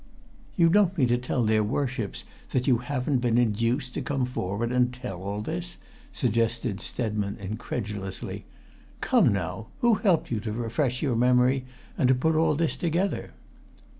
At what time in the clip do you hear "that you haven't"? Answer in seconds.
2.53-3.19